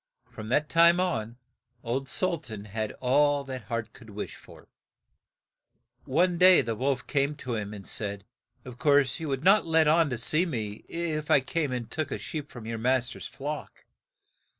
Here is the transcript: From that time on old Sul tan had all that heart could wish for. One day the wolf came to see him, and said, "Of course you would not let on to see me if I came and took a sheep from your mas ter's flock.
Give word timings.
From 0.31 0.49
that 0.49 0.67
time 0.67 0.99
on 0.99 1.37
old 1.83 2.09
Sul 2.09 2.39
tan 2.39 2.65
had 2.65 2.91
all 2.93 3.43
that 3.43 3.65
heart 3.65 3.93
could 3.93 4.09
wish 4.09 4.35
for. 4.35 4.67
One 6.05 6.39
day 6.39 6.61
the 6.61 6.73
wolf 6.75 7.05
came 7.05 7.35
to 7.35 7.53
see 7.53 7.59
him, 7.59 7.71
and 7.71 7.85
said, 7.87 8.25
"Of 8.65 8.79
course 8.79 9.19
you 9.19 9.27
would 9.27 9.43
not 9.43 9.67
let 9.67 9.87
on 9.87 10.09
to 10.09 10.17
see 10.17 10.47
me 10.47 10.85
if 10.89 11.29
I 11.29 11.39
came 11.39 11.71
and 11.71 11.87
took 11.87 12.09
a 12.09 12.17
sheep 12.17 12.49
from 12.49 12.65
your 12.65 12.79
mas 12.79 13.09
ter's 13.09 13.27
flock. 13.27 13.85